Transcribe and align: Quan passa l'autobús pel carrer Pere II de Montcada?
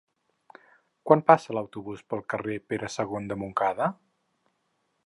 Quan 1.09 1.21
passa 1.27 1.55
l'autobús 1.57 2.01
pel 2.13 2.25
carrer 2.35 2.59
Pere 2.73 2.91
II 2.97 3.31
de 3.35 3.39
Montcada? 3.45 3.93